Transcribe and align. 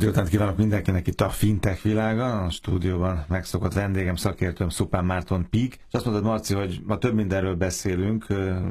délután 0.00 0.26
kívánok 0.26 0.56
mindenkinek 0.56 1.06
itt 1.06 1.20
a 1.20 1.28
fintech 1.28 1.82
világa. 1.82 2.42
A 2.42 2.50
stúdióban 2.50 3.24
megszokott 3.28 3.72
vendégem, 3.72 4.16
szakértőm 4.16 4.68
Szupán 4.68 5.04
Márton 5.04 5.46
Pík. 5.50 5.74
És 5.74 5.92
azt 5.92 6.04
mondod, 6.04 6.24
Marci, 6.24 6.54
hogy 6.54 6.80
ma 6.84 6.98
több 6.98 7.14
mindenről 7.14 7.54
beszélünk, 7.54 8.26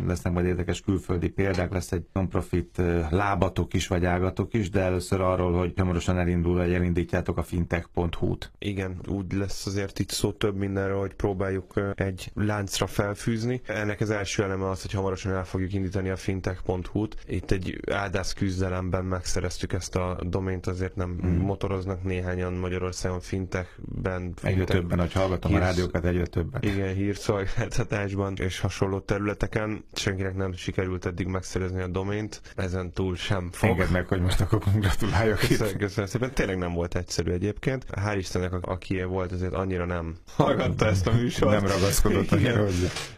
lesznek 0.08 0.34
majd 0.34 0.46
érdekes 0.46 0.82
külföldi 0.82 1.30
példák, 1.30 1.72
lesz 1.72 1.92
egy 1.92 2.06
non-profit 2.14 2.82
lábatok 3.10 3.74
is, 3.74 3.88
vagy 3.88 4.06
ágatok 4.06 4.54
is, 4.54 4.70
de 4.70 4.82
először 4.82 5.22
arról, 5.22 5.58
hogy 5.58 5.74
hamarosan 5.78 6.18
elindul, 6.18 6.58
hogy 6.58 6.74
elindítjátok 6.74 7.38
a 7.38 7.44
fintech.hu-t. 7.44 8.52
Igen, 8.60 9.02
úgy 9.08 9.34
lesz 9.34 9.66
azért 9.66 10.00
itt 10.00 10.10
szó 10.10 10.32
több 10.32 10.58
mindenről, 10.58 11.00
hogy 11.00 11.14
próbáljuk 11.14 11.94
egy 11.96 12.32
láncra 12.34 12.88
felfűzni. 12.88 13.62
Ennek 13.66 14.02
az 14.02 14.10
első 14.10 14.44
eleme 14.44 14.70
az, 14.70 14.82
hogy 14.82 14.92
hamarosan 14.92 15.32
el 15.32 15.46
fogjuk 15.46 15.74
indítani 15.74 16.10
a 16.10 16.16
fintech.hu-t. 16.16 17.16
Itt 17.28 17.52
egy 17.52 17.80
áldász 17.92 18.34
küzdelemben 18.34 19.06
megszereztük 19.06 19.74
ezt 19.74 19.96
a 19.96 20.18
domént, 20.24 20.68
azért 20.68 20.96
nem 20.96 21.19
mm. 21.26 21.38
motoroznak 21.38 22.04
néhányan 22.04 22.54
Magyarországon 22.54 23.20
fintechben. 23.20 24.34
Egyre 24.44 24.64
többen, 24.64 25.00
hogy 25.00 25.14
hallgatom 25.14 25.52
hírsz... 25.52 25.64
a 25.64 25.66
rádiókat, 25.66 26.06
egyre 26.06 26.26
többen. 26.26 26.62
Igen, 26.64 26.94
hírszolgáltatásban 26.94 28.34
és 28.38 28.60
hasonló 28.60 29.00
területeken. 29.00 29.84
Senkinek 29.94 30.36
nem 30.36 30.54
sikerült 30.54 31.06
eddig 31.06 31.28
megszerezni 31.28 31.82
a 31.82 31.88
domént, 31.88 32.42
ezen 32.56 32.92
túl 32.92 33.16
sem 33.16 33.50
fog. 33.52 33.70
Engedd 33.70 33.92
meg, 33.92 34.08
hogy 34.08 34.22
most 34.22 34.42
akkor 34.42 34.62
gratuláljak 34.80 35.38
köszönöm, 35.40 35.78
köszönöm 35.78 36.10
szépen. 36.10 36.34
Tényleg 36.34 36.58
nem 36.58 36.74
volt 36.74 36.96
egyszerű 36.96 37.32
egyébként. 37.32 37.86
Hál' 37.92 38.16
Istennek, 38.18 38.54
aki 38.62 39.04
volt, 39.04 39.32
azért 39.32 39.54
annyira 39.54 39.86
nem 39.86 40.16
hallgatta 40.36 40.86
ezt 40.86 41.08
a 41.08 41.14
műsort. 41.14 41.62
Nem 41.62 41.72
ragaszkodott 41.72 42.32
igen, 42.32 42.68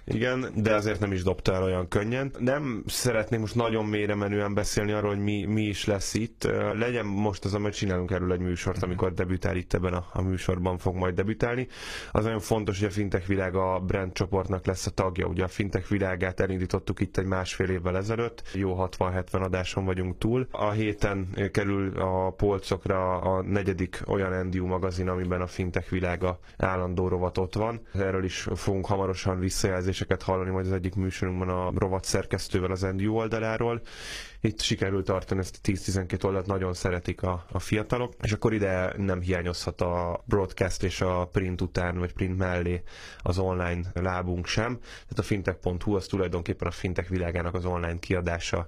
igen, 0.05 0.45
de 0.55 0.73
azért 0.75 0.99
nem 0.99 1.11
is 1.11 1.23
dobta 1.23 1.53
el 1.53 1.63
olyan 1.63 1.87
könnyen. 1.87 2.31
Nem 2.39 2.83
szeretném 2.87 3.39
most 3.39 3.55
nagyon 3.55 3.85
mélyre 3.85 4.15
menően 4.15 4.53
beszélni 4.53 4.91
arról, 4.91 5.09
hogy 5.09 5.23
mi, 5.23 5.45
mi 5.45 5.61
is 5.61 5.85
lesz 5.85 6.13
itt. 6.13 6.47
Legyen 6.73 7.05
most 7.05 7.45
az, 7.45 7.53
amit 7.53 7.73
csinálunk 7.91 8.11
erről 8.11 8.31
egy 8.33 8.39
műsort, 8.47 8.83
amikor 8.83 9.13
debütál 9.13 9.55
itt 9.55 9.73
ebben 9.73 9.93
a, 9.93 10.05
a 10.13 10.21
műsorban 10.21 10.77
fog 10.77 10.95
majd 10.95 11.15
debütálni. 11.15 11.67
Az 12.11 12.23
nagyon 12.23 12.39
fontos, 12.39 12.79
hogy 12.79 12.87
a 12.87 12.91
fintech 12.91 13.27
világ 13.27 13.55
a 13.55 13.79
brand 13.79 14.11
csoportnak 14.13 14.65
lesz 14.65 14.85
a 14.85 14.89
tagja. 14.89 15.25
Ugye 15.27 15.43
a 15.43 15.47
fintech 15.47 15.89
világát 15.89 16.39
elindítottuk 16.39 16.99
itt 16.99 17.17
egy 17.17 17.25
másfél 17.25 17.69
évvel 17.69 17.97
ezelőtt. 17.97 18.43
Jó 18.53 18.75
60-70 18.97 19.41
adáson 19.41 19.85
vagyunk 19.85 20.17
túl. 20.17 20.47
A 20.51 20.69
héten 20.71 21.27
kerül 21.51 21.97
a 21.99 22.29
polcokra 22.29 23.17
a 23.19 23.41
negyedik 23.41 24.01
olyan 24.07 24.45
NDU 24.45 24.65
magazin, 24.65 25.07
amiben 25.09 25.41
a 25.41 25.47
fintech 25.47 25.89
világa 25.89 26.39
állandó 26.57 27.07
rovat 27.07 27.37
ott 27.37 27.53
van. 27.55 27.81
Erről 27.93 28.23
is 28.23 28.47
fogunk 28.55 28.85
hamarosan 28.85 29.39
visszajelzéseket 29.39 30.21
hallani 30.23 30.49
majd 30.49 30.65
az 30.65 30.71
egyik 30.71 30.95
műsorunkban 30.95 31.49
a 31.49 31.71
rovat 31.75 32.03
szerkesztővel 32.03 32.71
az 32.71 32.81
NDU 32.81 33.13
oldaláról 33.15 33.81
itt 34.43 34.61
sikerült 34.61 35.05
tartani 35.05 35.39
ezt 35.39 35.59
a 35.63 35.67
10-12 35.67 36.23
oldalt, 36.23 36.45
nagyon 36.45 36.73
szeretik 36.73 37.23
a, 37.23 37.45
a 37.51 37.59
fiatalok, 37.59 37.80
és 38.21 38.31
akkor 38.31 38.53
ide 38.53 38.93
nem 38.97 39.21
hiányozhat 39.21 39.81
a 39.81 40.23
broadcast 40.25 40.83
és 40.83 41.01
a 41.01 41.27
print 41.31 41.61
után, 41.61 41.97
vagy 41.97 42.13
print 42.13 42.37
mellé 42.37 42.83
az 43.21 43.39
online 43.39 43.81
lábunk 43.93 44.45
sem. 44.45 44.77
Tehát 44.79 45.19
a 45.19 45.21
fintech.hu 45.21 45.95
az 45.95 46.05
tulajdonképpen 46.05 46.67
a 46.67 46.71
fintech 46.71 47.09
világának 47.09 47.53
az 47.53 47.65
online 47.65 47.99
kiadása 47.99 48.67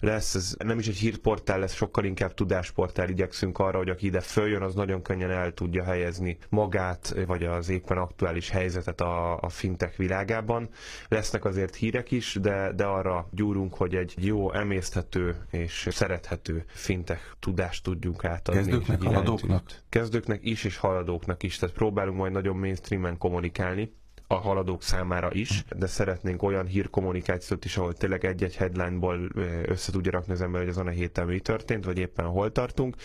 lesz. 0.00 0.34
Ez 0.34 0.54
nem 0.58 0.78
is 0.78 0.86
egy 0.86 0.96
hírportál 0.96 1.58
lesz, 1.58 1.74
sokkal 1.74 2.04
inkább 2.04 2.34
tudásportál. 2.34 3.08
Igyekszünk 3.08 3.58
arra, 3.58 3.78
hogy 3.78 3.88
aki 3.88 4.06
ide 4.06 4.20
följön, 4.20 4.62
az 4.62 4.74
nagyon 4.74 5.02
könnyen 5.02 5.30
el 5.30 5.52
tudja 5.52 5.84
helyezni 5.84 6.38
magát, 6.48 7.14
vagy 7.26 7.44
az 7.44 7.68
éppen 7.68 7.96
aktuális 7.96 8.50
helyzetet 8.50 9.00
a, 9.00 9.38
a 9.40 9.48
fintech 9.48 9.96
világában. 9.96 10.68
Lesznek 11.08 11.44
azért 11.44 11.74
hírek 11.74 12.10
is, 12.10 12.38
de, 12.40 12.72
de 12.72 12.84
arra 12.84 13.28
gyúrunk, 13.30 13.74
hogy 13.74 13.94
egy 13.94 14.14
jó, 14.16 14.52
emészthető 14.52 15.36
és 15.50 15.88
szerethető 15.90 16.64
fintech 16.66 17.22
tudást 17.40 17.82
tudjunk 17.82 18.24
átadni. 18.24 18.53
Kezdőknek, 18.54 19.02
haladóknak? 19.02 19.82
Kezdőknek 19.88 20.44
is, 20.44 20.64
és 20.64 20.76
haladóknak 20.76 21.42
is. 21.42 21.58
Tehát 21.58 21.74
próbálunk 21.74 22.16
majd 22.16 22.32
nagyon 22.32 22.56
mainstreamen 22.56 23.18
kommunikálni 23.18 23.92
a 24.26 24.34
haladók 24.34 24.82
számára 24.82 25.28
is, 25.32 25.64
de 25.76 25.86
szeretnénk 25.86 26.42
olyan 26.42 26.66
hírkommunikációt 26.66 27.64
is, 27.64 27.76
ahol 27.76 27.92
tényleg 27.92 28.24
egy-egy 28.24 28.56
headlineból 28.56 29.28
össze 29.66 29.92
tudja 29.92 30.10
rakni 30.12 30.32
az 30.32 30.40
ember, 30.40 30.60
hogy 30.60 30.70
azon 30.70 30.86
a 30.86 30.90
héten 30.90 31.26
mi 31.26 31.38
történt, 31.38 31.84
vagy 31.84 31.98
éppen 31.98 32.26
hol 32.26 32.52
tartunk, 32.52 32.96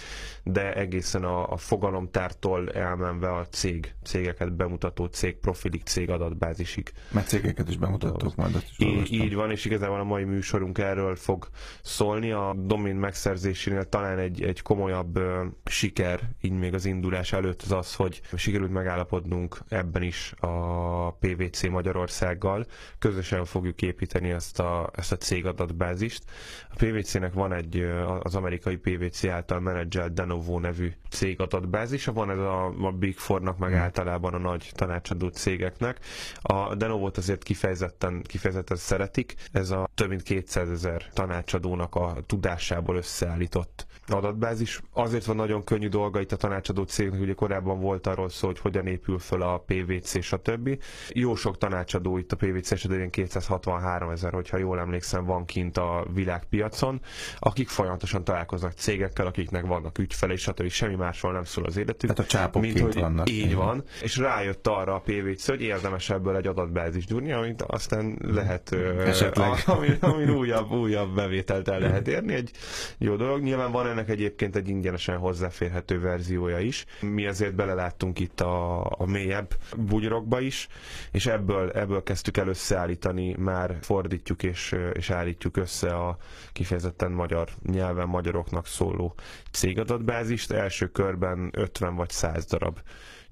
de 0.44 0.74
egészen 0.74 1.24
a, 1.24 1.52
a 1.52 1.58
fogalomtártól 1.58 2.72
elmenve 2.72 3.36
a 3.36 3.48
cég, 3.48 3.94
cégeket 4.04 4.54
bemutató 4.54 5.06
cég 5.06 5.38
profilig, 5.38 5.82
cég 5.84 6.10
adatbázisig. 6.10 6.92
Mert 7.12 7.28
cégeket 7.28 7.70
is 7.70 7.78
bemutattuk 7.78 8.36
majd. 8.36 8.56
Is 8.56 8.88
így, 8.88 9.14
így 9.14 9.36
van, 9.36 9.52
és 9.52 9.66
igazából 9.66 10.00
a 10.00 10.04
mai 10.04 10.24
műsorunk 10.24 10.78
erről 10.78 11.16
fog 11.16 11.48
szólni. 11.82 12.32
A 12.32 12.54
domain 12.58 12.96
megszerzésénél 12.96 13.90
talán 13.90 14.18
egy, 14.18 14.44
egy 14.44 14.62
komolyabb 14.62 15.18
uh, 15.18 15.46
siker, 15.66 16.20
így 16.42 16.52
még 16.60 16.74
az 16.74 16.86
indulás 16.86 17.34
előtt 17.34 17.62
az 17.62 17.72
az, 17.72 17.96
hogy 17.96 18.22
sikerült 18.36 18.72
megállapodnunk 18.72 19.58
ebben 19.68 20.02
is 20.04 20.32
a 20.32 21.09
PVC 21.12 21.68
Magyarországgal. 21.68 22.66
Közösen 23.00 23.46
fogjuk 23.46 23.82
építeni 23.82 24.30
ezt 24.30 24.60
a, 24.60 24.90
ezt 24.96 25.12
a 25.12 25.18
cégadatbázist. 25.18 26.24
A 26.70 26.76
PVC-nek 26.76 27.34
van 27.34 27.54
egy, 27.54 27.92
az 28.20 28.36
amerikai 28.36 28.76
PVC 28.76 29.24
által 29.26 29.60
menedzselt 29.60 30.14
Denovo 30.14 30.60
nevű 30.60 30.92
cégadatbázisa, 31.10 32.14
van 32.14 32.32
ez 32.32 32.38
a, 32.38 32.66
a 32.66 32.92
Big 32.92 33.18
Four-nak, 33.18 33.58
meg 33.58 33.72
hmm. 33.72 33.80
általában 33.80 34.34
a 34.34 34.38
nagy 34.38 34.70
tanácsadó 34.74 35.28
cégeknek. 35.28 36.00
A 36.42 36.76
Denovot 36.76 37.18
azért 37.18 37.44
kifejezetten, 37.44 38.22
kifejezetten 38.22 38.78
szeretik. 38.78 39.34
Ez 39.52 39.72
a 39.72 39.90
több 39.96 40.10
mint 40.10 40.24
200 40.24 40.70
ezer 40.70 41.06
tanácsadónak 41.14 41.96
a 41.96 42.16
tudásából 42.26 42.96
összeállított 42.96 43.88
adatbázis. 44.18 44.82
Azért 44.94 45.26
van 45.26 45.36
nagyon 45.36 45.64
könnyű 45.64 45.88
dolga 45.88 46.20
itt 46.20 46.32
a 46.32 46.36
tanácsadó 46.36 46.84
cégnek, 46.84 47.20
ugye 47.22 47.34
korábban 47.34 47.80
volt 47.80 48.08
arról 48.08 48.30
szó, 48.30 48.48
hogy 48.48 48.60
hogyan 48.60 48.88
épül 48.88 49.20
föl 49.20 49.42
a 49.42 49.64
PVC, 49.66 50.24
stb. 50.24 50.84
Jó 51.10 51.36
sok 51.36 51.58
tanácsadó 51.58 52.18
itt 52.18 52.32
a 52.32 52.36
PVC 52.36 52.72
esetében 52.72 53.10
263 53.10 54.10
ezer, 54.10 54.34
hogyha 54.34 54.58
jól 54.58 54.80
emlékszem, 54.80 55.26
van 55.26 55.46
kint 55.46 55.78
a 55.78 56.06
világpiacon, 56.14 57.02
akik 57.40 57.70
folyamatosan 57.70 58.24
találkoznak 58.24 58.72
cégekkel, 58.72 59.26
akiknek 59.26 59.66
vannak 59.66 59.98
ügyfele, 59.98 60.34
és 60.34 60.42
stb. 60.42 60.70
semmi 60.70 60.96
másról 60.96 61.32
nem 61.32 61.44
szól 61.44 61.66
az 61.66 61.78
életük. 61.78 62.10
Tehát 62.10 62.20
a 62.20 62.26
csápok 62.38 62.62
mint, 62.62 62.80
hogy 62.80 63.00
vannak. 63.00 63.30
Így 63.30 63.56
van, 63.56 63.84
és 64.02 64.18
rájött 64.18 64.68
arra 64.68 64.96
a 64.96 65.00
PVC, 65.06 65.48
hogy 65.48 65.62
érdemes 65.62 66.10
ebből 66.10 66.36
egy 66.36 66.48
adatbázis 66.48 67.06
gyúrni, 67.06 67.32
amit 67.32 67.62
aztán 67.62 68.18
lehet, 68.22 68.72
Esetleg. 69.06 69.52
ami, 69.66 69.88
ami 70.00 70.30
újabb, 70.30 70.72
újabb 70.72 71.16
bevételt 71.16 71.68
el 71.68 71.80
lehet 71.80 72.08
érni. 72.08 72.34
Egy 72.34 72.52
jó 72.98 73.16
dolog. 73.16 73.42
Nyilván 73.42 73.72
van 73.72 73.88
ennek 73.88 73.99
egyébként 74.08 74.56
egy 74.56 74.70
ingyenesen 74.70 75.18
hozzáférhető 75.18 76.00
verziója 76.00 76.60
is. 76.60 76.86
Mi 77.02 77.26
azért 77.28 77.56
beleláttunk 77.56 78.20
itt 78.20 78.42
a, 78.42 78.86
a 78.86 79.06
mélyebb 79.06 79.56
bugyrokba 79.78 80.40
is, 80.40 80.68
és 81.12 81.26
ebből, 81.26 81.70
ebből 81.70 82.04
kezdtük 82.04 82.38
el 82.38 82.48
összeállítani, 82.48 83.36
már 83.38 83.78
fordítjuk 83.82 84.44
és, 84.44 84.76
és 84.94 85.10
állítjuk 85.10 85.58
össze 85.58 85.96
a 85.96 86.18
kifejezetten 86.54 87.12
magyar 87.12 87.50
nyelven 87.72 88.08
magyaroknak 88.08 88.68
szóló 88.68 89.16
cégadatbázist. 89.52 90.52
Első 90.52 90.88
körben 90.88 91.50
50 91.54 91.96
vagy 91.96 92.10
100 92.10 92.46
darab 92.46 92.80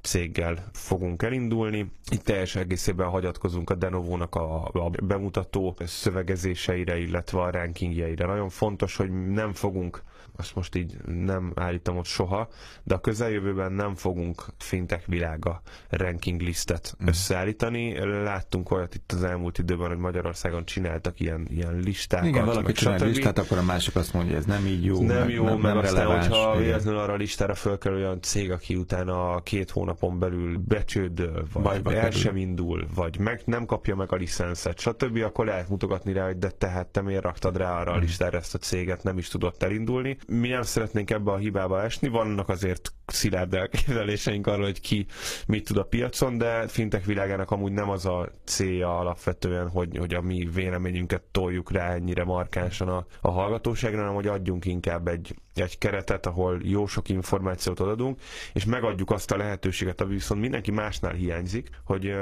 céggel 0.02 0.64
fogunk 0.74 1.24
elindulni. 1.24 1.92
Itt 2.12 2.24
teljes 2.24 2.56
egészében 2.56 3.08
hagyatkozunk 3.10 3.70
a 3.70 3.76
Denovónak 3.76 4.36
a, 4.36 4.66
a 4.66 4.90
bemutató 5.04 5.76
szövegezéseire, 5.80 6.98
illetve 6.98 7.40
a 7.42 7.50
rankingjeire. 7.52 8.26
Nagyon 8.26 8.50
fontos, 8.50 8.96
hogy 8.96 9.30
nem 9.32 9.54
fogunk 9.54 10.04
azt 10.38 10.56
most 10.56 10.76
így 10.76 10.98
nem 11.06 11.52
állítom 11.56 11.98
ott 11.98 12.06
soha, 12.06 12.50
de 12.84 12.94
a 12.94 13.00
közeljövőben 13.00 13.72
nem 13.72 13.96
fogunk 13.96 14.46
fintek 14.58 15.06
világa 15.06 15.62
ranking 15.90 16.42
listet 16.42 16.96
mm. 17.04 17.08
összeállítani. 17.08 18.00
Láttunk 18.24 18.72
olyat 18.72 18.96
itt 18.96 19.12
az 19.12 19.24
elmúlt 19.24 19.58
időben, 19.58 19.88
hogy 19.88 19.98
Magyarországon 19.98 20.66
csináltak 20.66 21.20
ilyen, 21.20 21.48
ilyen 21.50 21.80
listákat. 21.80 22.28
Igen, 22.28 22.46
valaki 22.46 22.72
csinál 22.72 23.06
listát, 23.06 23.38
akkor 23.38 23.58
a 23.58 23.64
másik 23.64 23.96
azt 23.96 24.14
mondja, 24.14 24.36
ez 24.36 24.46
nem 24.46 24.66
így 24.66 24.86
jó. 24.86 25.02
Nem 25.02 25.20
meg, 25.20 25.30
jó, 25.30 25.44
nem, 25.44 25.60
meg 25.60 25.74
nem 25.74 25.84
aztán, 25.84 26.06
hogyha 26.06 26.58
véletlenül 26.58 27.00
arra 27.00 27.14
a 27.14 27.16
listára 27.16 27.56
fölkerül 27.56 27.98
olyan 27.98 28.22
cég, 28.22 28.52
aki 28.52 28.76
utána 28.76 29.42
két 29.42 29.70
hónapon 29.70 30.20
belül 30.20 30.58
becsődöl, 30.58 31.46
vagy 31.54 31.64
Bajba 31.64 31.94
el 31.94 32.02
kerül. 32.02 32.20
sem 32.20 32.36
indul, 32.36 32.88
vagy 32.96 33.20
meg 33.20 33.42
nem 33.46 33.66
kapja 33.66 33.96
meg 33.96 34.12
a 34.12 34.16
licenszet, 34.16 34.80
stb., 34.80 35.18
akkor 35.24 35.46
lehet 35.46 35.70
mutogatni 35.70 36.14
rá, 36.14 36.26
hogy 36.26 36.38
de 36.38 36.50
tehát 36.50 36.88
te 36.88 37.02
miért 37.02 37.24
raktad 37.24 37.58
rá 37.58 37.80
arra 37.80 37.92
a 37.92 37.98
mm. 37.98 38.00
listára 38.00 38.38
ezt 38.38 38.54
a 38.54 38.58
céget, 38.58 39.04
nem 39.04 39.18
is 39.18 39.28
tudott 39.28 39.64
elindulni 39.64 40.18
mi 40.28 40.48
nem 40.48 40.62
szeretnénk 40.62 41.10
ebbe 41.10 41.32
a 41.32 41.38
hibába 41.38 41.82
esni, 41.82 42.08
vannak 42.08 42.50
azért 42.50 42.94
szilárd 43.06 43.54
elképzeléseink 43.54 44.48
arról, 44.48 44.66
hogy 44.66 44.82
ki 44.82 45.06
mit 45.48 45.66
tud 45.66 45.78
a 45.78 45.84
piacon, 45.84 46.38
de 46.38 46.68
fintek 46.68 47.06
világának 47.06 47.52
amúgy 47.52 47.72
nem 47.72 47.90
az 47.90 48.06
a 48.06 48.32
célja 48.44 49.00
alapvetően, 49.00 49.70
hogy, 49.70 49.98
hogy 49.98 50.14
a 50.14 50.22
mi 50.22 50.50
véleményünket 50.54 51.22
toljuk 51.32 51.72
rá 51.72 51.94
ennyire 51.94 52.24
markánsan 52.24 52.88
a, 52.88 53.06
a 53.22 53.32
hallgatóságra, 53.32 54.00
hanem 54.00 54.14
hogy 54.14 54.28
adjunk 54.28 54.66
inkább 54.66 55.08
egy, 55.08 55.36
egy 55.54 55.78
keretet, 55.78 56.26
ahol 56.26 56.60
jó 56.64 56.86
sok 56.86 57.10
információt 57.10 57.80
adunk, 57.80 58.20
és 58.54 58.66
megadjuk 58.66 59.12
azt 59.12 59.32
a 59.32 59.38
lehetőséget, 59.38 60.02
ami 60.02 60.14
viszont 60.14 60.42
mindenki 60.42 60.72
másnál 60.72 61.14
hiányzik, 61.14 61.70
hogy 61.86 62.08
uh, 62.08 62.16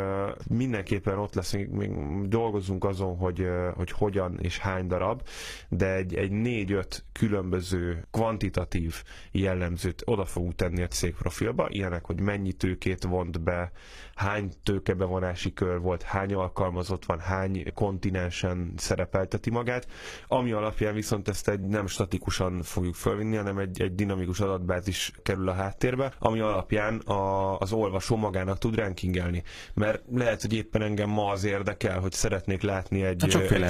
mindenképpen 0.49 1.17
ott 1.17 1.33
leszünk, 1.33 1.71
még 1.71 1.91
dolgozunk 2.27 2.83
azon, 2.83 3.17
hogy, 3.17 3.39
uh, 3.41 3.67
hogy 3.75 3.91
hogyan 3.91 4.39
és 4.41 4.57
hány 4.57 4.87
darab, 4.87 5.21
de 5.69 5.93
egy, 5.93 6.15
egy 6.15 6.31
négy-öt 6.31 7.03
különböző 7.11 7.94
kvantitatív 8.11 9.03
jellemzőt 9.31 10.01
oda 10.05 10.25
fogunk 10.25 10.55
tenni 10.55 10.81
a 10.81 10.87
cég 10.87 11.13
profilba, 11.13 11.67
ilyenek, 11.69 12.05
hogy 12.05 12.19
mennyi 12.19 12.51
tőkét 12.51 13.03
vont 13.03 13.41
be, 13.41 13.71
hány 14.15 14.51
tőkebevonási 14.63 15.53
kör 15.53 15.79
volt, 15.79 16.03
hány 16.03 16.33
alkalmazott 16.33 17.05
van, 17.05 17.19
hány 17.19 17.73
kontinensen 17.73 18.73
szerepelteti 18.77 19.49
magát, 19.49 19.87
ami 20.27 20.51
alapján 20.51 20.93
viszont 20.93 21.27
ezt 21.27 21.49
egy 21.49 21.59
nem 21.59 21.87
statikusan 21.87 22.61
fogjuk 22.61 22.95
fölvinni, 22.95 23.35
hanem 23.35 23.57
egy, 23.57 23.81
egy 23.81 23.95
dinamikus 23.95 24.39
adatbázis 24.39 25.11
kerül 25.23 25.49
a 25.49 25.53
háttérbe, 25.53 26.13
ami 26.19 26.39
alapján 26.39 26.97
a, 26.97 27.57
az 27.57 27.71
olvasó 27.71 28.15
magának 28.15 28.57
tud 28.57 28.75
rankingelni. 28.75 29.43
Mert 29.73 30.03
lehet, 30.13 30.41
hogy 30.41 30.53
éppen 30.53 30.81
engem 30.81 31.09
ma 31.09 31.31
az 31.31 31.43
érdekel, 31.43 31.99
hogy 31.99 32.11
szeretnék 32.11 32.61
látni 32.61 33.03
egy, 33.03 33.21
hát 33.21 33.51
egy 33.51 33.61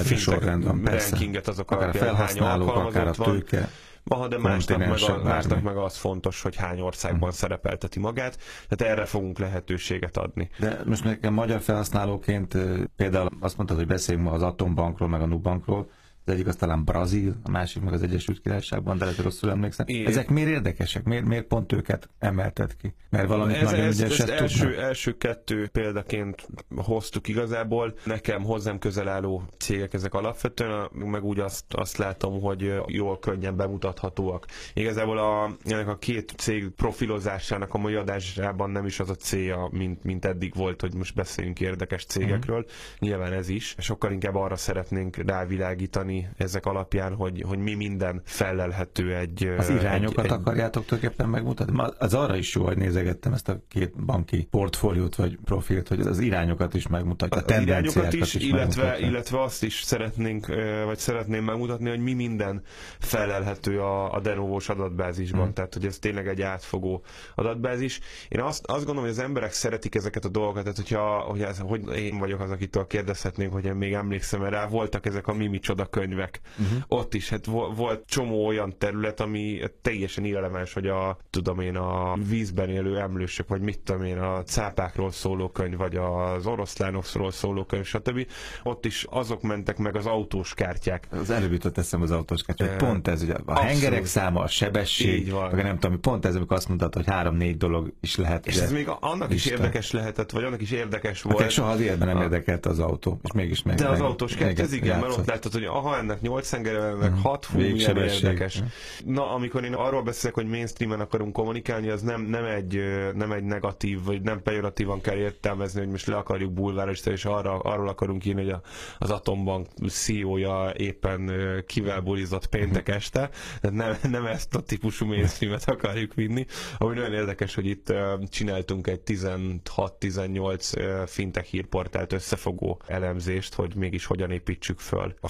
rankinget 0.81 1.47
azok 1.47 1.71
akár 1.71 1.83
alapján, 1.83 2.15
hány 2.15 2.39
alkalmazott 2.39 3.15
van. 3.15 3.31
Tőke. 3.31 3.69
Aha, 4.07 4.27
de 4.27 4.37
másnak 4.37 4.77
meg, 4.77 4.89
a, 4.89 5.23
másnak 5.23 5.61
meg 5.61 5.77
az 5.77 5.97
fontos, 5.97 6.41
hogy 6.41 6.55
hány 6.55 6.79
országban 6.79 7.29
hm. 7.29 7.35
szerepelteti 7.35 7.99
magát, 7.99 8.37
tehát 8.67 8.93
erre 8.93 9.05
fogunk 9.05 9.39
lehetőséget 9.39 10.17
adni. 10.17 10.49
De 10.59 10.81
most 10.85 11.03
nekem 11.03 11.33
magyar 11.33 11.61
felhasználóként 11.61 12.57
például 12.95 13.29
azt 13.39 13.57
mondtad, 13.57 13.77
hogy 13.77 13.87
beszéljünk 13.87 14.27
ma 14.27 14.33
az 14.33 14.43
Atombankról, 14.43 15.07
meg 15.07 15.21
a 15.21 15.25
Nubankról, 15.25 15.89
az 16.25 16.33
egyik 16.33 16.47
az 16.47 16.55
talán 16.55 16.83
Brazil, 16.83 17.35
a 17.43 17.49
másik 17.49 17.81
meg 17.83 17.93
az 17.93 18.01
Egyesült 18.01 18.41
Királyságban, 18.41 18.97
de 18.97 19.05
lehet, 19.05 19.19
rosszul 19.19 19.49
emlékszem. 19.49 19.85
Igen. 19.87 20.07
Ezek 20.07 20.29
miért 20.29 20.49
érdekesek? 20.49 21.03
Miért, 21.03 21.25
miért 21.25 21.45
pont 21.45 21.71
őket 21.71 22.09
emelted 22.19 22.75
ki? 22.77 22.93
Mert 23.09 23.27
valami 23.27 23.53
ez, 23.53 23.71
nagyon 23.71 23.85
ez, 23.85 23.99
ügyeset 23.99 24.29
ez 24.29 24.41
első, 24.41 24.79
első 24.79 25.17
kettő 25.17 25.67
példaként 25.67 26.47
hoztuk 26.75 27.27
igazából. 27.27 27.93
Nekem 28.03 28.43
hozzám 28.43 28.79
közel 28.79 29.07
álló 29.07 29.43
cégek 29.57 29.93
ezek 29.93 30.13
alapvetően, 30.13 30.89
meg 30.93 31.23
úgy 31.23 31.39
azt, 31.39 31.73
azt 31.73 31.97
látom, 31.97 32.41
hogy 32.41 32.73
jól 32.87 33.19
könnyen 33.19 33.55
bemutathatóak. 33.55 34.45
Igazából 34.73 35.17
a, 35.17 35.55
ennek 35.63 35.87
a 35.87 35.97
két 35.97 36.33
cég 36.37 36.69
profilozásának 36.69 37.73
a 37.73 37.77
mai 37.77 37.93
adásában 37.93 38.69
nem 38.69 38.85
is 38.85 38.99
az 38.99 39.09
a 39.09 39.15
célja, 39.15 39.69
mint, 39.71 40.03
mint 40.03 40.25
eddig 40.25 40.55
volt, 40.55 40.81
hogy 40.81 40.93
most 40.93 41.15
beszéljünk 41.15 41.59
érdekes 41.59 42.05
cégekről. 42.05 42.57
Uh-huh. 42.59 42.71
Nyilván 42.99 43.33
ez 43.33 43.49
is. 43.49 43.75
Sokkal 43.77 44.11
inkább 44.11 44.35
arra 44.35 44.55
szeretnénk 44.55 45.15
rávilágítani, 45.15 46.14
mondani 46.15 46.43
ezek 46.45 46.65
alapján, 46.65 47.13
hogy, 47.15 47.43
hogy 47.47 47.57
mi 47.59 47.73
minden 47.73 48.21
felelhető 48.25 49.15
egy... 49.15 49.53
Az 49.57 49.69
irányokat 49.69 50.25
egy, 50.25 50.31
egy... 50.31 50.37
akarjátok 50.37 50.85
tulajdonképpen 50.85 51.29
megmutatni? 51.29 51.83
Az 51.97 52.13
arra 52.13 52.35
is 52.35 52.55
jó, 52.55 52.63
hogy 52.65 52.77
nézegettem 52.77 53.33
ezt 53.33 53.49
a 53.49 53.59
két 53.67 54.05
banki 54.05 54.47
portfóliót 54.51 55.15
vagy 55.15 55.37
profilt, 55.43 55.87
hogy 55.87 55.99
az 55.99 56.19
irányokat 56.19 56.73
is 56.73 56.87
megmutatja, 56.87 57.55
a, 57.55 57.57
a 57.57 57.61
irányokat 57.61 58.13
is, 58.13 58.33
is 58.33 58.43
illetve, 58.43 58.99
illetve 58.99 59.41
azt 59.41 59.63
is 59.63 59.81
szeretnénk, 59.83 60.47
vagy 60.85 60.97
szeretném 60.97 61.43
megmutatni, 61.43 61.89
hogy 61.89 61.99
mi 61.99 62.13
minden 62.13 62.61
felelhető 62.99 63.81
a, 63.81 64.13
a 64.13 64.19
Denovós 64.19 64.69
adatbázisban, 64.69 65.43
hmm. 65.43 65.53
tehát 65.53 65.73
hogy 65.73 65.85
ez 65.85 65.99
tényleg 65.99 66.27
egy 66.27 66.41
átfogó 66.41 67.03
adatbázis. 67.35 67.99
Én 68.29 68.41
azt, 68.41 68.65
azt 68.65 68.85
gondolom, 68.85 69.09
hogy 69.09 69.19
az 69.19 69.23
emberek 69.23 69.51
szeretik 69.51 69.95
ezeket 69.95 70.25
a 70.25 70.29
dolgokat, 70.29 70.61
tehát 70.61 70.77
hogyha 70.77 71.19
hogy, 71.19 71.41
ez, 71.41 71.59
hogy 71.59 71.97
én 71.97 72.17
vagyok 72.19 72.39
az, 72.39 72.51
akitől 72.51 72.87
kérdezhetnénk, 72.87 73.53
hogy 73.53 73.65
én 73.65 73.73
még 73.73 73.93
emlékszem 73.93 74.43
rá, 74.43 74.67
voltak 74.67 75.05
ezek 75.05 75.27
a 75.27 75.33
Mimi 75.33 75.59
csoda 75.59 75.85
könyvek. 76.05 76.39
Uh-huh. 76.59 76.83
Ott 76.87 77.13
is 77.13 77.29
hát 77.29 77.45
volt 77.75 78.03
csomó 78.05 78.45
olyan 78.45 78.77
terület, 78.77 79.19
ami 79.19 79.59
teljesen 79.81 80.25
irreleváns, 80.25 80.73
hogy 80.73 80.87
a, 80.87 81.17
tudom 81.29 81.59
én, 81.59 81.75
a 81.75 82.15
vízben 82.29 82.69
élő 82.69 82.99
emlősök, 82.99 83.47
vagy 83.47 83.61
mit 83.61 83.79
tudom 83.79 84.03
én, 84.03 84.17
a 84.17 84.43
cápákról 84.43 85.11
szóló 85.11 85.49
könyv, 85.49 85.77
vagy 85.77 85.95
az 85.95 86.45
oroszlánokról 86.45 87.31
szóló 87.31 87.63
könyv, 87.63 87.85
stb. 87.85 88.27
Ott 88.63 88.85
is 88.85 89.05
azok 89.09 89.41
mentek 89.41 89.77
meg 89.77 89.95
az 89.95 90.05
autós 90.05 90.53
kártyák. 90.53 91.07
Az 91.11 91.29
előbb 91.29 91.51
jutott 91.51 91.77
eszem 91.77 92.01
az 92.01 92.11
autós 92.11 92.43
kártyák. 92.43 92.71
E, 92.71 92.75
pont 92.75 93.07
ez, 93.07 93.21
ugye 93.21 93.33
a 93.33 93.37
abszolút. 93.45 93.61
hengerek 93.71 94.05
száma, 94.05 94.41
a 94.41 94.47
sebesség, 94.47 95.19
Így 95.19 95.31
van. 95.31 95.55
nem 95.55 95.79
tudom, 95.79 95.99
pont 95.99 96.25
ez, 96.25 96.35
amikor 96.35 96.57
azt 96.57 96.67
mondtad, 96.67 96.93
hogy 96.93 97.05
három-négy 97.05 97.57
dolog 97.57 97.93
is 98.01 98.15
lehet. 98.15 98.47
És 98.47 98.57
ez 98.57 98.71
még 98.71 98.87
annak 98.99 99.33
Isten. 99.33 99.53
is 99.53 99.59
érdekes 99.59 99.91
lehetett, 99.91 100.31
vagy 100.31 100.43
annak 100.43 100.61
is 100.61 100.71
érdekes 100.71 101.21
volt. 101.21 101.39
Hát 101.39 101.49
soha 101.49 101.69
az 101.69 101.79
életben 101.79 102.07
nem 102.07 102.21
érdekelt 102.21 102.65
az 102.65 102.79
autó, 102.79 103.19
és 103.23 103.31
mégis 103.31 103.63
meg. 103.63 103.75
De 103.75 103.87
az 103.87 104.01
autós 104.01 104.35
kártya, 104.35 104.61
ez 104.63 104.73
igen, 104.73 104.99
mert 104.99 105.17
ott 105.17 105.25
látod, 105.25 105.51
hogy 105.51 105.63
aha, 105.63 105.94
ennek 105.97 106.21
8 106.21 106.53
engere, 106.53 106.83
ennek 106.83 107.13
6, 107.21 107.45
hmm. 107.45 107.61
hú, 107.61 107.69
milyen 107.69 107.97
érdekes. 107.97 108.61
Na, 109.05 109.31
amikor 109.31 109.63
én 109.63 109.73
arról 109.73 110.03
beszélek, 110.03 110.35
hogy 110.35 110.47
mainstreamen 110.47 110.99
akarunk 110.99 111.33
kommunikálni, 111.33 111.89
az 111.89 112.01
nem, 112.01 112.21
nem, 112.21 112.43
egy, 112.45 112.81
nem 113.13 113.31
egy 113.31 113.43
negatív, 113.43 114.03
vagy 114.03 114.21
nem 114.21 114.41
pejoratívan 114.41 115.01
kell 115.01 115.15
értelmezni, 115.17 115.79
hogy 115.79 115.89
most 115.89 116.07
le 116.07 116.15
akarjuk 116.15 116.53
bulvárosítani, 116.53 117.15
és 117.15 117.25
arra, 117.25 117.59
arról 117.59 117.87
akarunk 117.87 118.25
írni, 118.25 118.41
hogy 118.41 118.51
a, 118.51 118.61
az 118.97 119.09
Atombank 119.09 119.67
CEO-ja 119.87 120.71
éppen 120.77 121.31
kivel 121.67 122.01
bulizott 122.01 122.47
péntek 122.47 122.85
hmm. 122.85 122.95
este. 122.95 123.29
Nem, 123.61 123.97
nem 124.09 124.25
ezt 124.25 124.55
a 124.55 124.61
típusú 124.61 125.05
mainstreamet 125.05 125.69
akarjuk 125.69 126.13
vinni. 126.13 126.45
Ami 126.77 126.95
nagyon 126.95 127.13
érdekes, 127.13 127.55
hogy 127.55 127.65
itt 127.65 127.93
csináltunk 128.29 128.87
egy 128.87 129.01
16-18 129.05 131.03
fintech 131.07 131.47
hírportált 131.47 132.13
összefogó 132.13 132.81
elemzést, 132.87 133.53
hogy 133.53 133.75
mégis 133.75 134.05
hogyan 134.05 134.31
építsük 134.31 134.79
föl 134.79 135.15
a 135.21 135.27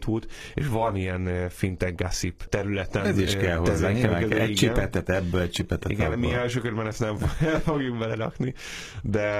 fintech.hu-t, 0.00 0.26
és 0.54 0.66
van 0.66 0.96
ilyen 0.96 1.48
fintech 1.48 1.94
gossip 1.94 2.44
területen. 2.48 3.04
Ez 3.06 3.18
is 3.18 3.36
kell 3.36 3.56
hozzá, 3.56 3.90
nyilván. 3.90 4.32
Egy 4.32 4.52
csipetet 4.54 5.08
ebből, 5.08 5.40
egy 5.40 5.50
csipetet 5.50 5.90
Igen, 5.90 6.06
abból. 6.06 6.18
mi 6.18 6.32
első 6.34 6.60
körben 6.60 6.86
ezt 6.86 7.00
nem 7.00 7.16
fogjuk 7.66 7.98
belerakni, 7.98 8.54
de... 9.02 9.30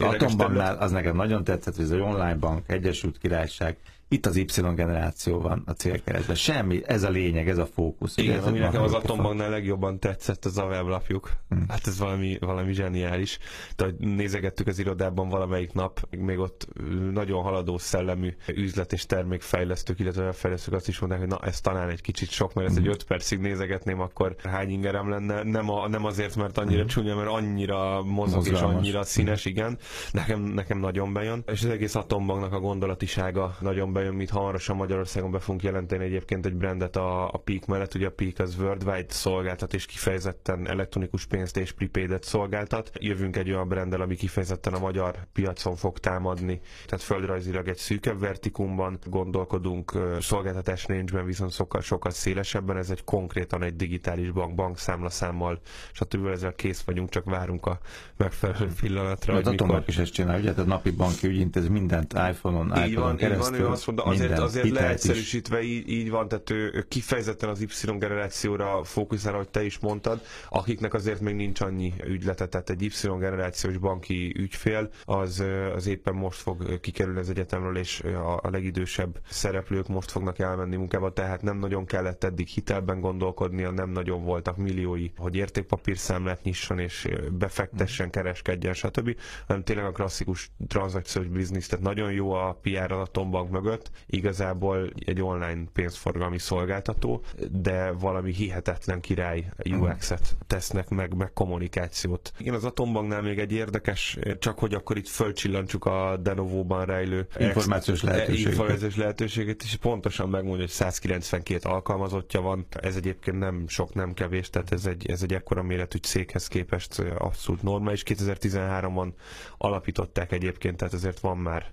Atombanknál 0.00 0.76
az 0.76 0.90
nekem 0.90 1.16
nagyon 1.16 1.44
tetszett, 1.44 1.76
hogy 1.76 1.84
ez 1.84 1.90
egy 1.90 2.00
online 2.00 2.34
bank, 2.34 2.64
Egyesült 2.66 3.18
Királyság, 3.18 3.76
itt 4.12 4.26
az 4.26 4.36
Y 4.36 4.44
generáció 4.74 5.40
van 5.40 5.62
a 5.66 5.72
célkeresben. 5.72 6.36
Semmi, 6.36 6.82
ez 6.86 7.02
a 7.02 7.10
lényeg, 7.10 7.48
ez 7.48 7.58
a 7.58 7.66
fókusz. 7.66 8.16
Igen, 8.16 8.38
ez 8.38 8.46
ami 8.46 8.58
nekem 8.58 8.82
az 8.82 8.92
Atombanknál 8.92 9.50
legjobban 9.50 9.98
tetszett, 9.98 10.44
az 10.44 10.58
a 10.58 10.64
weblapjuk. 10.64 11.30
Hmm. 11.48 11.64
Hát 11.68 11.86
ez 11.86 11.98
valami, 11.98 12.36
valami 12.40 12.72
zseniális. 12.72 13.38
Tehát 13.76 13.98
nézegettük 13.98 14.66
az 14.66 14.78
irodában 14.78 15.28
valamelyik 15.28 15.72
nap, 15.72 16.08
még 16.18 16.38
ott 16.38 16.66
nagyon 17.12 17.42
haladó 17.42 17.78
szellemű 17.78 18.34
üzlet 18.46 18.92
és 18.92 19.06
termékfejlesztők, 19.06 19.98
illetve 19.98 20.32
fejlesztők 20.32 20.74
azt 20.74 20.88
is 20.88 20.98
mondták, 20.98 21.20
hogy 21.20 21.28
na 21.28 21.38
ez 21.38 21.60
talán 21.60 21.88
egy 21.88 22.00
kicsit 22.00 22.30
sok, 22.30 22.54
mert 22.54 22.66
ezt 22.68 22.76
hmm. 22.76 22.86
egy 22.86 22.92
öt 22.92 23.04
percig 23.04 23.38
nézegetném, 23.38 24.00
akkor 24.00 24.36
hány 24.44 24.70
ingerem 24.70 25.08
lenne. 25.08 25.42
Nem, 25.42 25.70
a, 25.70 25.88
nem 25.88 26.04
azért, 26.04 26.36
mert 26.36 26.58
annyira 26.58 26.78
hmm. 26.78 26.88
csúnya, 26.88 27.16
mert 27.16 27.28
annyira 27.28 28.02
mozog 28.02 28.34
Mozgalmas. 28.34 28.72
és 28.72 28.76
annyira 28.76 29.02
színes, 29.02 29.44
igen. 29.44 29.78
Nekem, 30.12 30.40
nekem 30.40 30.78
nagyon 30.78 31.12
bejön. 31.12 31.42
És 31.46 31.62
az 31.62 31.70
egész 31.70 31.94
Atombanknak 31.94 32.52
a 32.52 32.60
gondolatisága 32.60 33.56
nagyon 33.60 33.92
bejön 33.92 34.01
bejön, 34.02 34.16
mit 34.16 34.30
hamarosan 34.30 34.76
Magyarországon 34.76 35.30
be 35.30 35.38
fogunk 35.38 35.62
jelenteni 35.62 36.04
egyébként 36.04 36.46
egy 36.46 36.54
brandet 36.54 36.96
a, 36.96 37.32
a 37.32 37.38
Peak 37.38 37.66
mellett. 37.66 37.94
Ugye 37.94 38.06
a 38.06 38.10
Peak 38.10 38.38
az 38.38 38.56
worldwide 38.58 39.04
szolgáltat, 39.08 39.74
és 39.74 39.86
kifejezetten 39.86 40.68
elektronikus 40.68 41.26
pénzt 41.26 41.56
és 41.56 41.72
prepaidet 41.72 42.24
szolgáltat. 42.24 42.90
Jövünk 42.98 43.36
egy 43.36 43.50
olyan 43.50 43.68
branddel, 43.68 44.00
ami 44.00 44.16
kifejezetten 44.16 44.72
a 44.72 44.78
magyar 44.78 45.26
piacon 45.32 45.76
fog 45.76 45.98
támadni. 45.98 46.60
Tehát 46.86 47.04
földrajzilag 47.04 47.68
egy 47.68 47.76
szűkebb 47.76 48.20
vertikumban 48.20 48.98
gondolkodunk, 49.04 49.92
szolgáltatás 50.20 50.86
range 50.86 51.22
viszont 51.22 51.52
sokkal, 51.52 51.80
sokkal 51.80 52.10
szélesebben. 52.10 52.76
Ez 52.76 52.90
egy 52.90 53.04
konkrétan 53.04 53.62
egy 53.62 53.76
digitális 53.76 54.30
bank, 54.30 54.54
bankszámlaszámmal, 54.54 55.60
stb. 55.92 56.26
ezzel 56.26 56.54
kész 56.54 56.80
vagyunk, 56.80 57.08
csak 57.08 57.24
várunk 57.24 57.66
a 57.66 57.78
megfelelő 58.16 58.70
pillanatra. 58.80 59.34
Az 59.34 59.46
mikor... 59.46 59.82
is 59.86 59.98
ezt 59.98 60.12
csinál, 60.12 60.40
ugye? 60.40 60.52
a 60.56 60.62
napi 60.62 60.90
banki 60.90 61.26
ügyintéz 61.26 61.68
mindent 61.68 62.12
iPhone-on, 62.12 62.72
iPhone-on 62.84 63.16
keresztül. 63.16 63.56
Így 63.56 63.62
van, 63.62 63.72
azt 63.72 63.82
mondta, 63.94 64.24
azért, 64.24 64.38
azért 64.38 64.68
leegyszerűsítve 64.68 65.62
így, 65.62 65.88
így 65.88 66.10
van, 66.10 66.28
tehát 66.28 66.50
ő 66.50 66.84
kifejezetten 66.88 67.48
az 67.48 67.60
Y 67.60 67.98
generációra 67.98 68.84
fókuszál, 68.84 69.34
ahogy 69.34 69.48
te 69.48 69.64
is 69.64 69.78
mondtad, 69.78 70.20
akiknek 70.48 70.94
azért 70.94 71.20
még 71.20 71.34
nincs 71.34 71.60
annyi 71.60 71.94
ügylete, 72.04 72.46
tehát 72.46 72.70
egy 72.70 72.82
Y 72.82 73.08
generációs 73.18 73.76
banki 73.76 74.34
ügyfél, 74.38 74.90
az, 75.04 75.44
az 75.74 75.86
éppen 75.86 76.14
most 76.14 76.40
fog 76.40 76.80
kikerülni 76.80 77.18
az 77.18 77.30
egyetemről, 77.30 77.76
és 77.76 78.00
a, 78.00 78.36
a 78.36 78.50
legidősebb 78.50 79.20
szereplők 79.30 79.88
most 79.88 80.10
fognak 80.10 80.38
elmenni 80.38 80.76
munkába, 80.76 81.12
tehát 81.12 81.42
nem 81.42 81.58
nagyon 81.58 81.84
kellett 81.84 82.24
eddig 82.24 82.46
hitelben 82.46 83.00
gondolkodnia, 83.00 83.70
nem 83.70 83.90
nagyon 83.90 84.24
voltak 84.24 84.56
milliói, 84.56 85.10
hogy 85.16 85.34
értékpapírszámlát 85.34 86.42
nyisson 86.42 86.78
és 86.78 87.08
befektessen, 87.30 88.10
kereskedjen, 88.10 88.74
stb., 88.74 89.16
hanem 89.46 89.62
tényleg 89.62 89.84
a 89.84 89.92
klasszikus 89.92 90.50
tranzakciós 90.68 91.26
biznisz, 91.26 91.66
tehát 91.66 91.84
nagyon 91.84 92.12
jó 92.12 92.32
a 92.32 92.58
PR 92.62 92.92
a 92.92 93.06
Tombank 93.06 93.50
mögött, 93.50 93.71
mögött 93.72 93.90
igazából 94.06 94.90
egy 95.04 95.22
online 95.22 95.64
pénzforgalmi 95.72 96.38
szolgáltató, 96.38 97.22
de 97.50 97.90
valami 97.90 98.32
hihetetlen 98.32 99.00
király 99.00 99.44
UX-et 99.64 100.36
tesznek 100.46 100.88
meg, 100.88 101.14
meg 101.14 101.32
kommunikációt. 101.32 102.32
Igen, 102.38 102.54
az 102.54 102.64
Atombanknál 102.64 103.22
még 103.22 103.38
egy 103.38 103.52
érdekes, 103.52 104.18
csak 104.38 104.58
hogy 104.58 104.74
akkor 104.74 104.96
itt 104.96 105.08
fölcsillantsuk 105.08 105.84
a 105.84 106.16
Denovóban 106.16 106.84
rejlő 106.84 107.26
információs 107.38 108.02
lehetőséget. 108.02 108.52
Információs 108.52 108.96
lehetőséget, 108.96 109.62
és 109.62 109.76
pontosan 109.76 110.28
megmondja, 110.28 110.60
hogy 110.60 110.70
192 110.70 111.68
alkalmazottja 111.68 112.40
van. 112.40 112.66
Ez 112.70 112.96
egyébként 112.96 113.38
nem 113.38 113.64
sok, 113.68 113.94
nem 113.94 114.14
kevés, 114.14 114.50
tehát 114.50 114.72
ez 114.72 114.86
egy, 114.86 115.10
ez 115.10 115.22
egy 115.22 115.34
ekkora 115.34 115.62
méretű 115.62 115.98
céghez 115.98 116.48
képest 116.48 116.98
abszolút 117.18 117.62
normális. 117.62 118.02
2013-ban 118.06 119.12
alapították 119.58 120.32
egyébként, 120.32 120.76
tehát 120.76 120.94
ezért 120.94 121.20
van 121.20 121.38
már 121.38 121.72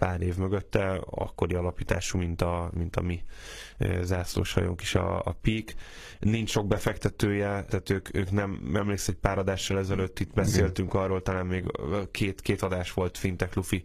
pár 0.00 0.20
év 0.20 0.36
mögötte, 0.36 1.00
akkori 1.10 1.54
alapítású, 1.54 2.18
mint 2.18 2.42
a, 2.42 2.70
mint 2.74 2.96
a 2.96 3.00
mi 3.00 3.22
zászlóshajónk 4.02 4.82
is 4.82 4.94
a, 4.94 5.18
a 5.18 5.36
Peak. 5.42 5.74
Nincs 6.18 6.50
sok 6.50 6.66
befektetője, 6.66 7.64
tehát 7.68 7.90
ők, 7.90 8.16
ők 8.16 8.30
nem, 8.30 8.70
emléksz 8.74 9.08
egy 9.08 9.14
pár 9.14 9.38
adással 9.38 9.78
ezelőtt 9.78 10.20
itt 10.20 10.32
beszéltünk 10.34 10.94
arról, 10.94 11.22
talán 11.22 11.46
még 11.46 11.64
két, 12.10 12.40
két 12.40 12.62
adás 12.62 12.92
volt 12.92 13.18
Fintech 13.18 13.56
Luffy 13.56 13.84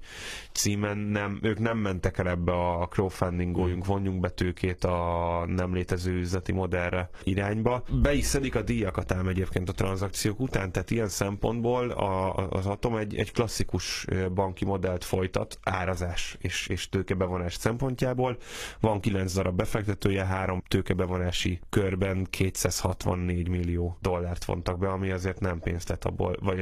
címen, 0.51 0.97
nem, 0.97 1.39
ők 1.41 1.59
nem 1.59 1.77
mentek 1.77 2.17
el 2.17 2.29
ebbe 2.29 2.51
a 2.51 2.87
crowdfundingoljunk, 2.87 3.85
vonjunk 3.85 4.19
be 4.19 4.29
tőkét 4.29 4.83
a 4.83 5.45
nem 5.47 5.73
létező 5.73 6.11
üzleti 6.11 6.51
modellre 6.51 7.09
irányba. 7.23 7.83
Be 8.01 8.13
is 8.13 8.25
szedik 8.25 8.55
a 8.55 8.61
díjakat 8.61 9.11
ám 9.11 9.27
egyébként 9.27 9.69
a 9.69 9.73
tranzakciók 9.73 10.39
után, 10.39 10.71
tehát 10.71 10.91
ilyen 10.91 11.07
szempontból 11.09 11.89
a, 11.89 12.35
az 12.49 12.65
Atom 12.65 12.95
egy, 12.95 13.15
egy 13.15 13.31
klasszikus 13.31 14.05
banki 14.33 14.65
modellt 14.65 15.03
folytat, 15.03 15.59
árazás 15.63 16.35
és, 16.39 16.67
és 16.67 16.89
tőkebevonás 16.89 17.53
szempontjából. 17.53 18.37
Van 18.79 18.99
9 18.99 19.33
darab 19.33 19.55
befektetője, 19.85 20.25
három 20.25 20.63
tőkebevonási 20.67 21.59
körben 21.69 22.27
264 22.29 23.47
millió 23.47 23.97
dollárt 24.01 24.45
vontak 24.45 24.79
be, 24.79 24.87
ami 24.87 25.11
azért 25.11 25.39
nem 25.39 25.59
pénz, 25.59 25.83
tehát 25.83 26.05
abból, 26.05 26.37
vagy 26.41 26.57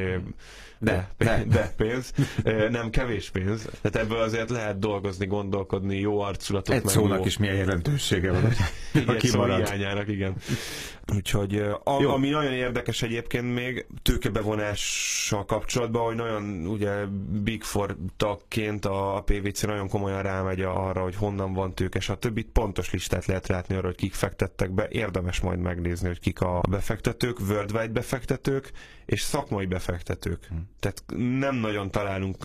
de, 0.84 1.10
de, 1.18 1.44
de 1.48 1.74
pénz, 1.78 2.14
nem 2.70 2.90
kevés 2.90 3.30
pénz, 3.30 3.70
tehát 3.82 4.08
ebből 4.08 4.22
azért 4.22 4.50
lehet 4.50 4.80
dolgozni, 4.80 5.26
gondolkodni, 5.26 6.00
jó 6.00 6.20
arculatot. 6.20 6.76
Egy 6.76 6.86
szónak 6.86 7.18
jó... 7.18 7.26
is 7.26 7.38
milyen 7.38 7.56
jelentősége 7.56 8.32
van, 8.32 8.52
szó 9.20 9.44
hiányának, 9.44 10.08
igen. 10.08 10.36
Úgyhogy 11.16 11.56
a, 11.84 12.12
ami 12.14 12.30
nagyon 12.30 12.54
érdekes 12.54 13.02
egyébként 13.02 13.54
még 13.54 13.86
tőkebevonással 14.02 15.46
kapcsolatban, 15.46 16.06
hogy 16.06 16.16
nagyon 16.16 16.66
ugye 16.68 17.06
Big 17.44 17.64
Four 17.64 17.96
tagként 18.18 18.86
a 18.86 19.24
PVC 19.26 19.62
nagyon 19.62 19.90
komolyan 19.90 20.22
rámegy 20.22 20.62
arra, 20.62 21.02
hogy 21.02 21.16
honnan 21.16 21.54
van 21.54 21.74
tőke, 21.74 22.00
stb. 22.00 22.42
Pontos 22.54 22.92
listát 22.92 23.13
lehet 23.26 23.48
látni 23.48 23.76
arra, 23.76 23.86
hogy 23.86 23.96
kik 23.96 24.14
fektettek 24.14 24.72
be. 24.72 24.88
Érdemes 24.90 25.40
majd 25.40 25.60
megnézni, 25.60 26.08
hogy 26.08 26.20
kik 26.20 26.42
a 26.42 26.62
befektetők, 26.70 27.40
worldwide 27.40 27.88
befektetők 27.88 28.72
és 29.06 29.22
szakmai 29.22 29.66
befektetők. 29.66 30.46
Hmm. 30.46 30.70
Tehát 30.80 31.04
nem 31.40 31.56
nagyon 31.56 31.92
találunk 31.92 32.38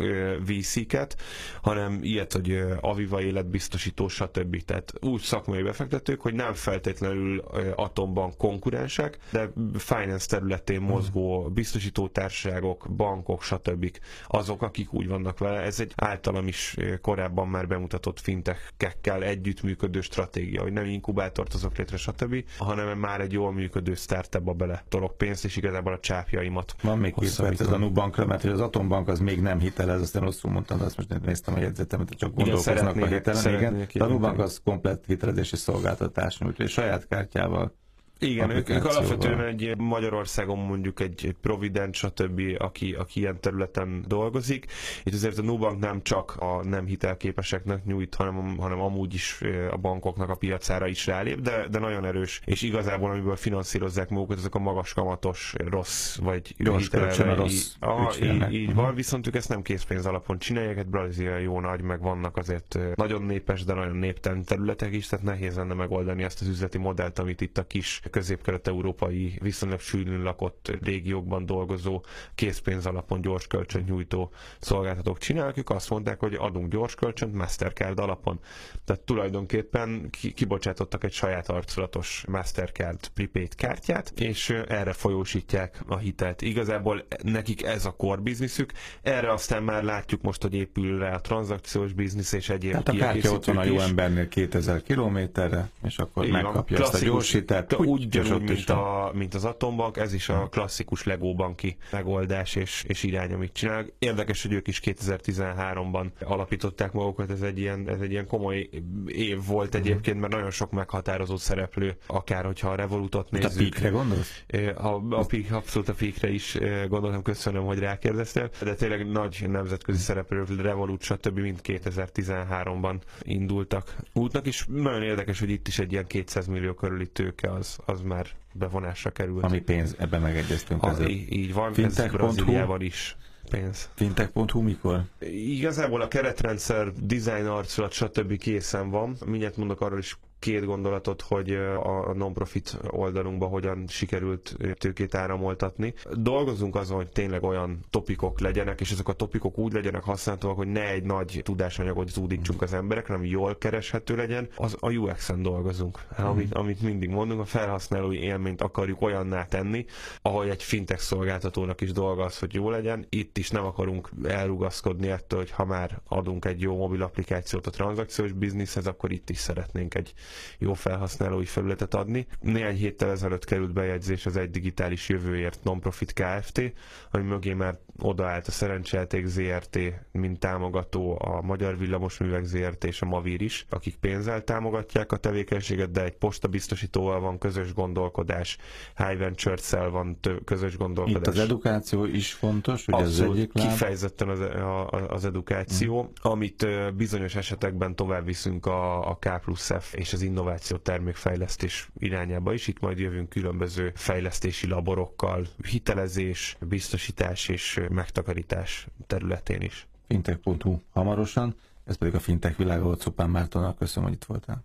VC-ket, 0.46 1.16
hanem 1.62 1.98
ilyet, 2.02 2.32
hogy 2.32 2.64
Aviva 2.80 3.22
életbiztosító, 3.22 4.08
stb. 4.08 4.62
Tehát 4.64 4.92
úgy 5.00 5.20
szakmai 5.20 5.62
befektetők, 5.62 6.20
hogy 6.20 6.34
nem 6.34 6.52
feltétlenül 6.54 7.38
atomban 7.75 8.37
konkurensek, 8.37 9.18
de 9.32 9.50
finance 9.75 10.26
területén 10.26 10.80
mozgó 10.80 11.50
biztosítótársaságok, 11.50 12.87
bankok, 12.96 13.42
stb. 13.42 13.90
azok, 14.26 14.62
akik 14.62 14.92
úgy 14.92 15.08
vannak 15.08 15.38
vele. 15.38 15.60
Ez 15.60 15.80
egy 15.80 15.92
általam 15.96 16.46
is 16.46 16.76
korábban 17.00 17.48
már 17.48 17.66
bemutatott 17.68 18.20
fintechekkel 18.20 19.22
együttműködő 19.22 20.00
stratégia, 20.00 20.57
hogy 20.62 20.72
nem 20.72 20.84
inkubátort 20.84 21.54
azok 21.54 21.76
létre, 21.76 21.96
stb., 21.96 22.44
hanem 22.58 22.98
már 22.98 23.20
egy 23.20 23.32
jól 23.32 23.52
működő 23.52 23.94
startupba 23.94 24.52
bele 24.52 24.84
tolok 24.88 25.16
pénzt, 25.16 25.44
és 25.44 25.56
igazából 25.56 25.92
a 25.92 25.98
csápjaimat. 26.00 26.74
Van 26.82 26.98
még 26.98 27.14
két 27.14 27.36
perc 27.36 27.60
az 27.60 27.72
a 27.72 27.78
Nubankra, 27.78 28.26
mert 28.26 28.42
hogy 28.42 28.50
az 28.50 28.60
Atombank 28.60 29.08
az 29.08 29.18
még 29.18 29.40
nem 29.40 29.58
hitelez, 29.58 30.00
aztán 30.00 30.22
rosszul 30.22 30.50
mondtam, 30.50 30.78
de 30.78 30.84
azt 30.84 30.96
most 30.96 31.24
néztem 31.24 31.54
a 31.54 31.58
jegyzetemet, 31.58 32.10
csak 32.10 32.34
gondolkoznak 32.34 32.96
a 32.96 33.06
hitelen. 33.06 33.54
Igen, 33.54 33.86
a 33.98 34.06
Nubank 34.06 34.38
az 34.38 34.60
komplet 34.64 35.04
hitelezési 35.06 35.56
szolgáltatás 35.56 36.38
nyújt, 36.38 36.58
és 36.58 36.70
saját 36.70 37.06
kártyával 37.06 37.76
igen, 38.18 38.50
ők, 38.50 38.68
ők 38.68 38.84
alapvetően 38.84 39.40
egy 39.40 39.76
Magyarországon 39.76 40.58
mondjuk 40.58 41.00
egy, 41.00 41.26
egy 41.26 41.37
Provident, 41.40 41.94
stb., 41.94 42.40
aki, 42.58 42.92
aki 42.92 43.20
ilyen 43.20 43.40
területen 43.40 44.04
dolgozik. 44.06 44.66
Itt 45.04 45.14
azért 45.14 45.38
a 45.38 45.42
Nubank 45.42 45.80
nem 45.80 46.02
csak 46.02 46.37
a 46.37 46.64
nem 46.64 46.87
hitelképeseknek 46.87 47.84
nyújt, 47.84 48.14
hanem, 48.14 48.56
hanem 48.58 48.80
amúgy 48.80 49.14
is 49.14 49.40
a 49.70 49.76
bankoknak 49.76 50.28
a 50.28 50.34
piacára 50.34 50.87
is 50.87 51.06
rálép, 51.06 51.40
de, 51.40 51.66
de 51.70 51.78
nagyon 51.78 52.04
erős. 52.04 52.40
És 52.44 52.62
igazából, 52.62 53.10
amiből 53.10 53.37
finanszírozzák 53.37 54.08
magukat, 54.08 54.38
ezek 54.38 54.54
a 54.54 54.58
magas 54.58 54.92
kamatos, 54.92 55.54
rossz, 55.56 56.16
vagy 56.16 56.54
Gyors 56.58 56.90
a 56.90 57.34
rossz 57.34 57.76
így, 58.22 58.52
így 58.52 58.75
van, 58.75 58.94
viszont 58.94 59.26
ők 59.26 59.34
ezt 59.34 59.48
nem 59.48 59.62
készpénz 59.62 60.06
alapon 60.06 60.38
csinálják, 60.38 60.78
egy 60.78 60.87
Brazília 60.87 61.38
jó 61.38 61.60
nagy, 61.60 61.82
meg 61.82 62.00
vannak 62.00 62.37
azért 62.37 62.78
nagyon 62.94 63.22
népes, 63.22 63.64
de 63.64 63.75
nagyon 63.75 63.96
néptelen 63.96 64.44
területek 64.44 64.92
is, 64.92 65.06
tehát 65.06 65.25
nehéz 65.25 65.56
lenne 65.56 65.75
megoldani 65.75 66.22
ezt 66.22 66.40
az 66.40 66.46
üzleti 66.48 66.78
modellt, 66.78 67.18
amit 67.18 67.40
itt 67.40 67.58
a 67.58 67.66
kis 67.66 68.00
közép-kelet-európai 68.10 69.38
viszonylag 69.42 69.80
sűrűn 69.80 70.22
lakott 70.22 70.72
régiókban 70.82 71.46
dolgozó 71.46 72.04
készpénz 72.34 72.86
alapon 72.86 73.20
gyors 73.20 73.46
kölcsön 73.46 73.82
nyújtó 73.86 74.30
szolgáltatók 74.60 75.18
csinálnak, 75.18 75.56
ők 75.56 75.70
azt 75.70 75.90
mondták, 75.90 76.20
hogy 76.20 76.34
adunk 76.34 76.72
gyors 76.72 76.94
kölcsönt 76.94 77.34
Mastercard 77.34 77.98
alapon. 77.98 78.40
Tehát 78.84 79.02
tulajdonképpen 79.02 80.10
kibocsátottak 80.34 81.04
egy 81.04 81.12
saját 81.12 81.48
arculatos 81.48 82.24
Mastercard 82.28 83.08
prepaid 83.08 83.54
kártyát, 83.54 84.12
és 84.16 84.50
erre 84.68 84.92
folyósítják 84.92 85.82
a 85.86 85.96
hitelt. 85.96 86.42
Igazából 86.42 87.06
nekik 87.22 87.62
ez 87.62 87.84
a 87.84 87.90
core 87.90 88.20
bizniszük, 88.20 88.72
erre 89.02 89.32
aztán 89.32 89.62
már 89.62 89.82
látjuk 89.82 90.22
most, 90.22 90.42
hogy 90.42 90.54
épül 90.54 90.98
rá 90.98 91.14
a 91.14 91.20
tranzakciós 91.20 91.92
biznisz 91.92 92.32
és 92.32 92.48
egyéb 92.48 92.70
Tehát 92.70 92.88
a 92.88 92.92
kártya 92.92 93.32
ott 93.32 93.44
van 93.44 93.56
a 93.56 93.64
jó 93.64 93.78
embernél 93.78 94.28
2000 94.28 94.82
kilométerre, 94.82 95.70
és 95.84 95.98
akkor 95.98 96.24
Igen, 96.24 96.42
megkapja 96.42 96.78
ezt 96.78 96.94
a 96.94 96.98
gyorsítát. 96.98 97.78
Úgy 97.78 97.98
ugyanúgy, 98.05 98.43
mint, 98.43 98.71
a, 98.71 99.11
mint 99.14 99.35
az 99.35 99.45
atombank, 99.45 99.97
ez 99.97 100.12
is 100.12 100.28
a 100.28 100.49
klasszikus 100.50 101.05
Lego 101.05 101.35
banki 101.35 101.76
megoldás 101.93 102.55
és, 102.55 102.85
és 102.87 103.02
irány, 103.02 103.33
amit 103.33 103.52
csinál. 103.52 103.87
Érdekes, 103.99 104.43
hogy 104.43 104.52
ők 104.52 104.69
is 104.69 104.81
2013-ban 104.85 106.07
alapították 106.21 106.93
magukat, 106.93 107.31
ez 107.31 107.43
egy 107.43 107.59
ilyen, 107.59 107.88
ez 107.88 108.00
egy 108.00 108.11
ilyen 108.11 108.26
komoly 108.26 108.69
év 109.07 109.47
volt 109.47 109.73
mhm. 109.73 109.78
egyébként, 109.78 110.21
mert 110.21 110.33
nagyon 110.33 110.50
sok 110.50 110.71
meghatározó 110.71 111.37
szereplő, 111.37 111.97
akár 112.07 112.45
hogyha 112.45 112.71
a 112.71 112.75
Revolutot 112.75 113.31
nézzük. 113.31 113.50
A 113.50 113.57
Peakre 113.57 113.88
gondolsz? 113.88 114.45
A, 114.76 115.17
a 115.17 115.25
Peak, 115.25 115.50
abszolút 115.50 115.88
a 115.88 115.95
Peakre 115.95 116.31
is 116.31 116.59
gondoltam, 116.88 117.23
köszönöm, 117.23 117.64
hogy 117.64 117.78
rákérdeztél, 117.78 118.50
de 118.62 118.75
tényleg 118.75 119.11
nagy 119.11 119.45
nemzetközi 119.49 119.99
szereplő, 119.99 120.45
Revolut, 120.59 121.02
stb. 121.02 121.38
mind 121.38 121.61
2013-ban 121.62 123.00
indultak 123.23 123.97
útnak, 124.12 124.47
és 124.47 124.64
nagyon 124.69 125.02
érdekes, 125.02 125.40
hogy 125.40 125.50
itt 125.50 125.69
is 125.69 125.78
egy 125.78 125.93
ilyen 125.93 126.07
200 126.07 126.47
millió 126.47 126.75
körüli 126.75 127.07
tőke 127.07 127.52
az, 127.52 127.78
az 127.88 128.00
már 128.00 128.26
bevonásra 128.52 129.11
került. 129.11 129.45
Ami 129.45 129.61
pénz, 129.61 129.95
ebben 129.99 130.21
megegyeztünk. 130.21 130.83
A, 130.83 131.09
így 131.09 131.54
van, 131.54 131.73
Fintech. 131.73 132.04
ez 132.04 132.12
Brazíliával 132.12 132.80
is 132.80 133.16
pénz. 133.50 133.90
Fintech.hu 133.95 134.61
mikor? 134.61 135.02
Igazából 135.21 136.00
a 136.00 136.09
keretrendszer, 136.09 136.92
design 136.92 137.47
arculat, 137.47 137.92
stb. 137.92 138.38
készen 138.38 138.90
van. 138.90 139.16
Mindjárt 139.26 139.57
mondok 139.57 139.80
arról 139.80 139.99
is 139.99 140.18
két 140.38 140.64
gondolatot, 140.64 141.23
hogy 141.23 141.50
a 141.83 142.12
non-profit 142.14 142.78
oldalunkba 142.90 143.47
hogyan 143.47 143.85
sikerült 143.88 144.57
tőkét 144.78 145.14
áramoltatni. 145.14 145.95
Dolgozunk 146.12 146.76
azon, 146.76 146.97
hogy 146.97 147.09
tényleg 147.09 147.42
olyan 147.42 147.85
topikok 147.90 148.40
legyenek, 148.40 148.80
és 148.80 148.90
ezek 148.90 149.09
a 149.09 149.12
topikok 149.12 149.59
úgy 149.59 149.73
legyenek 149.73 150.02
használhatóak, 150.02 150.57
hogy 150.57 150.66
ne 150.66 150.88
egy 150.88 151.02
nagy 151.02 151.40
tudásanyagot 151.45 152.09
zúdítsunk 152.09 152.62
az 152.62 152.73
emberek, 152.73 153.07
hanem 153.07 153.25
jól 153.25 153.59
kereshető 153.59 154.16
legyen. 154.16 154.49
Az 154.57 154.76
a 154.80 154.90
UX-en 154.90 155.42
dolgozunk, 155.42 155.99
mm. 156.21 156.25
amit, 156.25 156.54
amit 156.54 156.83
mindig 156.83 157.09
mondunk, 157.09 157.40
a 157.40 157.45
felhasználói 157.45 158.18
élményt 158.18 158.62
akarjuk 158.62 159.00
olyanná 159.02 159.45
tenni, 159.45 159.85
ahogy 160.23 160.49
egy 160.49 160.62
fintech 160.62 161.00
szolgáltatónak 161.00 161.80
is 161.80 161.92
dolga 161.92 162.25
az, 162.25 162.38
hogy 162.38 162.54
jó 162.54 162.71
legyen. 162.71 163.07
Itt 163.09 163.38
is 163.38 163.50
nem 163.50 163.64
akarunk 163.64 164.11
elrugaszkodni 164.25 165.09
ettől, 165.09 165.38
hogy 165.38 165.50
ha 165.50 165.64
már 165.64 166.00
adunk 166.09 166.45
egy 166.45 166.61
jó 166.61 166.76
mobil 166.76 167.02
applikációt 167.02 167.66
a 167.66 167.71
tranzakciós 167.71 168.33
bizniszhez, 168.33 168.87
akkor 168.87 169.12
itt 169.12 169.30
is 169.30 169.38
szeretnénk 169.38 169.95
egy 169.95 170.12
jó 170.58 170.75
felhasználói 170.75 171.44
felületet 171.44 171.94
adni. 171.94 172.26
Néhány 172.40 172.76
héttel 172.76 173.11
ezelőtt 173.11 173.44
került 173.44 173.73
bejegyzés 173.73 174.26
az 174.26 174.37
egy 174.37 174.50
digitális 174.50 175.08
jövőért 175.08 175.61
non-profit 175.62 176.12
Kft., 176.12 176.62
ami 177.11 177.23
mögé 177.25 177.52
már 177.52 177.78
odaállt 178.02 178.47
a 178.47 178.50
Szerencsejáték 178.50 179.26
ZRT, 179.26 179.78
mint 180.12 180.38
támogató 180.38 181.19
a 181.21 181.43
Magyar 181.43 181.78
Villamosművek 181.78 182.45
ZRT 182.45 182.85
és 182.85 183.02
a 183.02 183.07
Mavír 183.07 183.43
is, 183.43 183.67
akik 183.71 183.97
pénzzel 183.97 184.45
támogatják 184.45 185.12
a 185.12 185.17
tevékenységet, 185.17 185.90
de 185.90 186.05
egy 186.05 186.17
postabiztosítóval 186.17 187.21
van 187.21 187.38
közös 187.38 187.75
gondolkodás, 187.75 188.57
High 188.97 189.19
Ventures-szel 189.19 189.90
van 189.90 190.19
közös 190.45 190.76
gondolkodás. 190.76 191.21
Itt 191.21 191.26
az 191.26 191.38
edukáció 191.38 192.05
is 192.05 192.33
fontos, 192.33 192.85
hogy 192.85 193.02
ez 193.02 193.21
egyik 193.21 193.50
láb. 193.55 193.69
kifejezetten 193.69 194.28
az, 194.28 194.40
a, 194.40 194.87
az 194.90 195.25
edukáció, 195.25 196.02
mm. 196.02 196.31
amit 196.31 196.67
bizonyos 196.97 197.35
esetekben 197.35 197.97
tovább 197.97 198.25
viszünk 198.25 198.67
a, 198.67 199.09
a 199.11 199.19
K 199.21 199.40
plusz 199.40 199.71
F 199.81 199.95
és 199.95 200.12
az 200.12 200.23
innováció 200.23 200.76
termékfejlesztés 200.76 201.88
irányába 201.99 202.52
is. 202.52 202.67
Itt 202.67 202.81
majd 202.81 202.99
jövünk 202.99 203.28
különböző 203.28 203.93
fejlesztési 203.95 204.67
laborokkal, 204.69 205.47
hitelezés, 205.71 206.57
biztosítás 206.61 207.49
és 207.49 207.81
megtakarítás 207.90 208.87
területén 209.07 209.61
is. 209.61 209.87
Fintech.hu 210.07 210.80
hamarosan, 210.92 211.54
ez 211.85 211.97
pedig 211.97 212.14
a 212.14 212.21
fintech 212.21 212.57
világa 212.57 212.97
Szupán 212.97 213.30
Mártonnak. 213.30 213.78
Köszönöm, 213.78 214.09
hogy 214.09 214.18
itt 214.18 214.25
voltál. 214.25 214.64